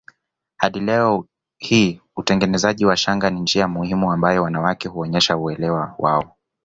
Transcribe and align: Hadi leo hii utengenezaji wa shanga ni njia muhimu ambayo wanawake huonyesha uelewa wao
Hadi 0.57 0.79
leo 0.79 1.25
hii 1.57 2.01
utengenezaji 2.15 2.85
wa 2.85 2.97
shanga 2.97 3.29
ni 3.29 3.39
njia 3.39 3.67
muhimu 3.67 4.11
ambayo 4.11 4.43
wanawake 4.43 4.87
huonyesha 4.87 5.37
uelewa 5.37 5.95
wao 5.99 6.35